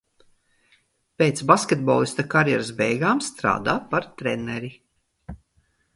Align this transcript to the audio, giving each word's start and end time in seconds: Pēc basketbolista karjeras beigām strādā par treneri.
Pēc 1.21 1.43
basketbolista 1.51 2.25
karjeras 2.35 2.73
beigām 2.81 3.23
strādā 3.29 3.79
par 3.93 4.09
treneri. 4.23 4.77